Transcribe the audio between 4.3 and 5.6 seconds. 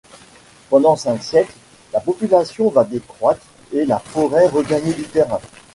regagner du terrain.